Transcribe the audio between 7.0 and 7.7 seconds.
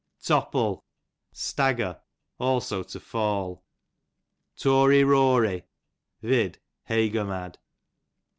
go mad.